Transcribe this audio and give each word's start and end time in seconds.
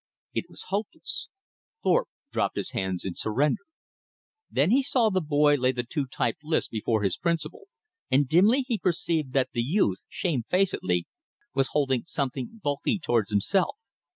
It 0.33 0.45
was 0.49 0.63
hopeless. 0.69 1.29
Thorpe 1.83 2.09
dropped 2.31 2.55
his 2.57 2.71
hands 2.71 3.05
in 3.05 3.13
surrender. 3.13 3.61
Then 4.49 4.71
he 4.71 4.81
saw 4.81 5.11
the 5.11 5.21
boy 5.21 5.53
lay 5.57 5.71
the 5.71 5.83
two 5.87 6.07
typed 6.07 6.43
lists 6.43 6.69
before 6.69 7.03
his 7.03 7.17
principal, 7.17 7.67
and 8.09 8.27
dimly 8.27 8.65
he 8.67 8.79
perceived 8.79 9.33
that 9.33 9.49
the 9.53 9.61
youth, 9.61 9.99
shamefacedly, 10.09 11.05
was 11.53 11.67
holding 11.73 12.01
something 12.07 12.59
bulky 12.63 12.97
toward 12.97 13.27
himself. 13.29 13.75